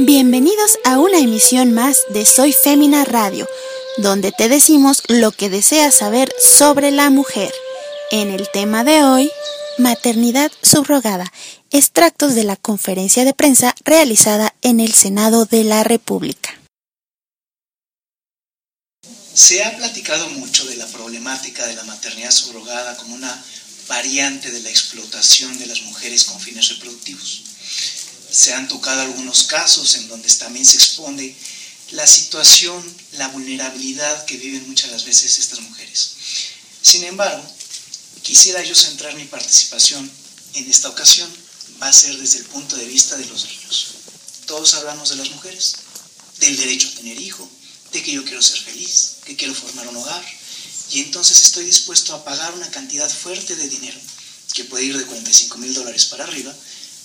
[0.00, 3.48] Bienvenidos a una emisión más de Soy Fémina Radio,
[3.96, 7.52] donde te decimos lo que deseas saber sobre la mujer.
[8.12, 9.28] En el tema de hoy,
[9.76, 11.32] maternidad subrogada,
[11.72, 16.56] extractos de la conferencia de prensa realizada en el Senado de la República.
[19.34, 23.44] Se ha platicado mucho de la problemática de la maternidad subrogada como una
[23.88, 27.42] variante de la explotación de las mujeres con fines reproductivos.
[28.30, 31.34] Se han tocado algunos casos en donde también se expone
[31.92, 32.82] la situación,
[33.12, 36.10] la vulnerabilidad que viven muchas las veces estas mujeres.
[36.82, 37.42] Sin embargo,
[38.22, 40.10] quisiera yo centrar mi participación
[40.54, 41.30] en esta ocasión,
[41.80, 43.86] va a ser desde el punto de vista de los niños.
[44.46, 45.76] Todos hablamos de las mujeres,
[46.40, 47.48] del derecho a tener hijo,
[47.92, 50.24] de que yo quiero ser feliz, que quiero formar un hogar,
[50.90, 53.98] y entonces estoy dispuesto a pagar una cantidad fuerte de dinero,
[54.52, 56.54] que puede ir de 45 mil dólares para arriba,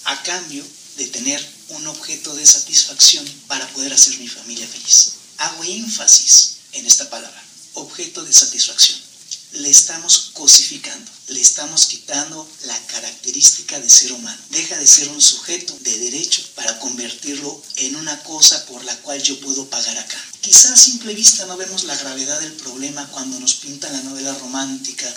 [0.05, 0.65] a cambio
[0.97, 5.13] de tener un objeto de satisfacción para poder hacer mi familia feliz.
[5.37, 8.99] Hago énfasis en esta palabra, objeto de satisfacción.
[9.53, 14.41] Le estamos cosificando, le estamos quitando la característica de ser humano.
[14.49, 19.21] Deja de ser un sujeto de derecho para convertirlo en una cosa por la cual
[19.21, 20.17] yo puedo pagar acá.
[20.41, 24.33] Quizás a simple vista no vemos la gravedad del problema cuando nos pintan la novela
[24.39, 25.13] romántica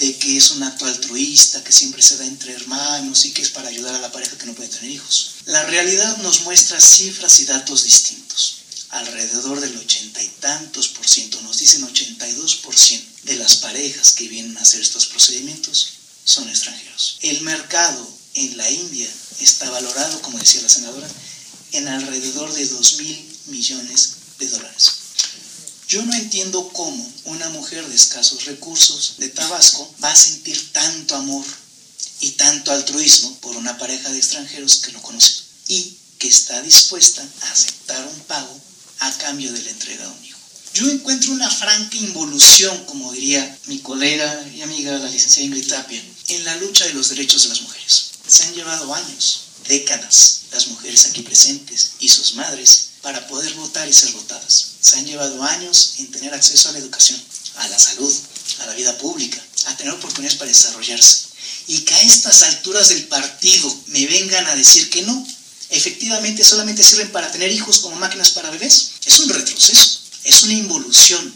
[0.00, 3.50] de que es un acto altruista, que siempre se da entre hermanos y que es
[3.50, 5.32] para ayudar a la pareja que no puede tener hijos.
[5.44, 8.56] La realidad nos muestra cifras y datos distintos.
[8.88, 14.14] Alrededor del ochenta y tantos por ciento, nos dicen 82 por ciento de las parejas
[14.14, 15.90] que vienen a hacer estos procedimientos
[16.24, 17.18] son extranjeros.
[17.20, 19.08] El mercado en la India
[19.40, 21.08] está valorado, como decía la senadora,
[21.72, 24.99] en alrededor de 2 mil millones de dólares.
[25.90, 31.16] Yo no entiendo cómo una mujer de escasos recursos de Tabasco va a sentir tanto
[31.16, 31.44] amor
[32.20, 37.28] y tanto altruismo por una pareja de extranjeros que no conoce y que está dispuesta
[37.40, 38.56] a aceptar un pago
[39.00, 40.38] a cambio de la entrega de un hijo.
[40.74, 46.00] Yo encuentro una franca involución, como diría mi colega y amiga la licenciada Ingrid Tapia,
[46.28, 48.09] en la lucha de los derechos de las mujeres.
[48.30, 53.88] Se han llevado años, décadas, las mujeres aquí presentes y sus madres para poder votar
[53.88, 54.66] y ser votadas.
[54.80, 57.20] Se han llevado años en tener acceso a la educación,
[57.56, 58.14] a la salud,
[58.60, 61.26] a la vida pública, a tener oportunidades para desarrollarse.
[61.66, 65.26] Y que a estas alturas del partido me vengan a decir que no,
[65.70, 70.52] efectivamente solamente sirven para tener hijos como máquinas para bebés, es un retroceso, es una
[70.52, 71.34] involución.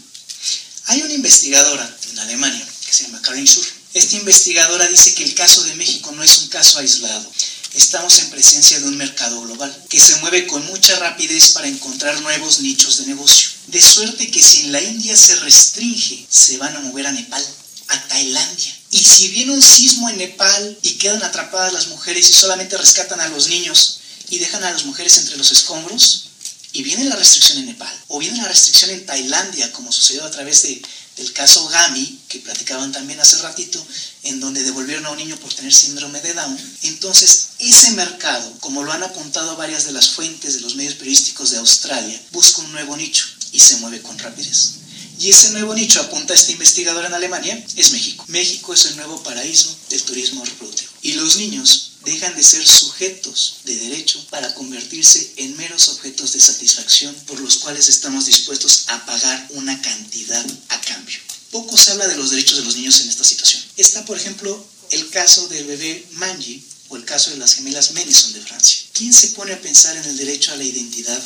[0.85, 3.74] Hay una investigadora en Alemania que se llama Karin Schur.
[3.95, 7.31] Esta investigadora dice que el caso de México no es un caso aislado,
[7.75, 12.21] estamos en presencia de un mercado global que se mueve con mucha rapidez para encontrar
[12.21, 13.51] nuevos nichos de negocio.
[13.69, 17.47] De suerte que si en la India se restringe, se van a mover a Nepal,
[17.87, 18.77] a Tailandia.
[18.91, 23.21] Y si viene un sismo en Nepal y quedan atrapadas las mujeres y solamente rescatan
[23.21, 26.31] a los niños y dejan a las mujeres entre los escombros,
[26.75, 30.31] y viene la restricción en Nepal, o viene la restricción en Tailandia, como sucedió a
[30.33, 30.83] través de,
[31.17, 33.85] del caso Gami, que platicaban también hace ratito,
[34.25, 36.59] en donde devolvieron a un niño por tener síndrome de Down.
[36.83, 41.53] Entonces, ese mercado, como lo han apuntado varias de las fuentes de los medios periodísticos
[41.53, 44.73] de Australia, busca un nuevo nicho y se mueve con rapidez.
[45.21, 48.25] Y ese nuevo nicho, apunta este investigador en Alemania, es México.
[48.27, 50.91] México es el nuevo paraíso del turismo reproductivo.
[51.03, 56.41] Y los niños dejan de ser sujetos de derecho para convertirse en meros objetos de
[56.41, 61.19] satisfacción por los cuales estamos dispuestos a pagar una cantidad a cambio.
[61.51, 63.63] Poco se habla de los derechos de los niños en esta situación.
[63.77, 68.33] Está, por ejemplo, el caso del bebé Manji o el caso de las gemelas Menison
[68.33, 68.81] de Francia.
[68.93, 71.23] ¿Quién se pone a pensar en el derecho a la identidad,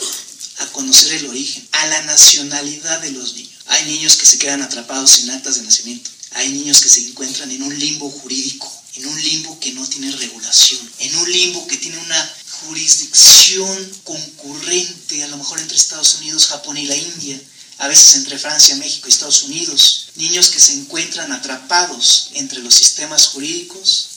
[0.59, 3.53] a conocer el origen, a la nacionalidad de los niños?
[3.67, 6.11] Hay niños que se quedan atrapados sin actas de nacimiento.
[6.33, 10.11] Hay niños que se encuentran en un limbo jurídico, en un limbo que no tiene
[10.13, 16.47] regulación, en un limbo que tiene una jurisdicción concurrente, a lo mejor entre Estados Unidos,
[16.47, 17.41] Japón y la India,
[17.79, 22.75] a veces entre Francia, México y Estados Unidos, niños que se encuentran atrapados entre los
[22.75, 24.09] sistemas jurídicos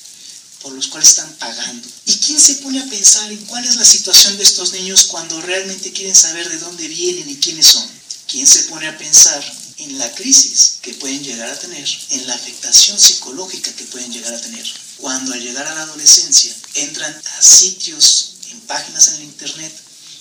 [0.63, 1.87] por los cuales están pagando.
[2.05, 5.41] ¿Y quién se pone a pensar en cuál es la situación de estos niños cuando
[5.41, 7.87] realmente quieren saber de dónde vienen y quiénes son?
[8.27, 9.43] ¿Quién se pone a pensar
[9.83, 14.33] en la crisis que pueden llegar a tener, en la afectación psicológica que pueden llegar
[14.33, 14.65] a tener?
[14.97, 19.73] Cuando al llegar a la adolescencia entran a sitios, en páginas en el internet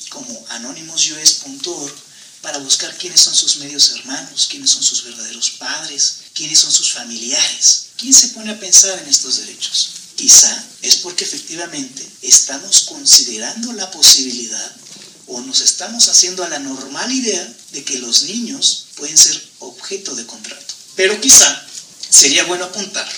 [0.08, 1.94] como anonymousUS.org
[2.42, 6.92] para buscar quiénes son sus medios hermanos, quiénes son sus verdaderos padres, quiénes son sus
[6.92, 7.88] familiares.
[7.98, 9.90] ¿Quién se pone a pensar en estos derechos?
[10.16, 14.76] Quizá es porque efectivamente estamos considerando la posibilidad
[15.26, 20.14] o nos estamos haciendo a la normal idea de que los niños pueden ser objeto
[20.14, 20.74] de contrato.
[20.96, 21.66] Pero quizá
[22.08, 23.08] sería bueno apuntar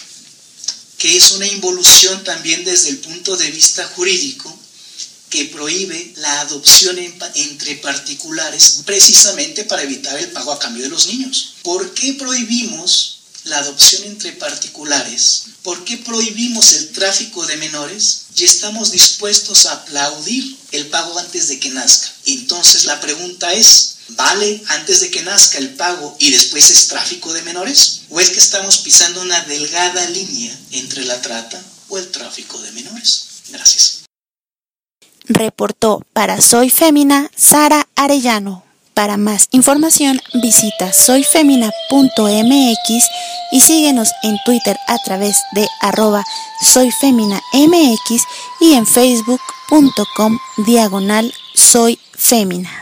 [0.99, 4.57] que es una involución también desde el punto de vista jurídico
[5.31, 6.97] que prohíbe la adopción
[7.35, 11.55] entre particulares precisamente para evitar el pago a cambio de los niños.
[11.63, 15.45] ¿Por qué prohibimos la adopción entre particulares?
[15.63, 18.23] ¿Por qué prohibimos el tráfico de menores?
[18.37, 22.13] Y estamos dispuestos a aplaudir el pago antes de que nazca.
[22.27, 27.33] Entonces la pregunta es, ¿vale antes de que nazca el pago y después es tráfico
[27.33, 28.03] de menores?
[28.11, 32.73] ¿O es que estamos pisando una delgada línea entre la trata o el tráfico de
[32.73, 33.27] menores?
[33.51, 34.03] Gracias.
[35.25, 38.72] Reportó para Soy Fémina Sara Arellano.
[38.95, 43.05] Para más información visita soyfemina.mx
[43.53, 46.25] y síguenos en Twitter a través de arroba
[46.61, 47.41] soyfeminamx
[48.61, 52.82] y en facebook.com diagonal soyfemina.